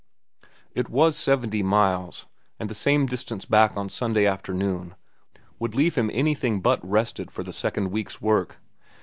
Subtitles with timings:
[0.73, 2.25] It was seventy miles,
[2.59, 4.95] and the same distance back on Sunday afternoon
[5.59, 8.59] would leave him anything but rested for the second week's work.